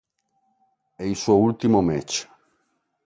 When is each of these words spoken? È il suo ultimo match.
È 0.95 1.03
il 1.03 1.15
suo 1.15 1.35
ultimo 1.35 1.83
match. 1.83 2.27